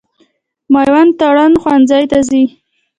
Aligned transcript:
مېوند 0.73 1.11
تارڼ 1.19 1.51
ښوونځي 1.61 2.03
ته 2.11 2.19
ځي. 2.27 2.43